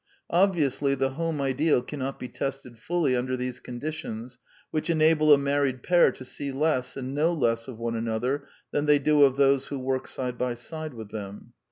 [0.31, 4.39] Obviously the home ideal cannot be tested fully under these conditions,
[4.71, 8.87] which enable a married pair to see less and know less of one another than
[8.87, 11.53] they do of those who work side by side with them.